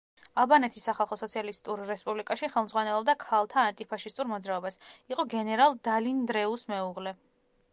[0.43, 4.79] ალბანეთის სახალხო სოციალისტურ რესპუბლიკაში ხელმძღვანელობდა ქალთა ანტიფაშისტურ მოძრაობას,
[5.15, 7.15] იყო გენერალ დალი ნდრეუს მეუღლე.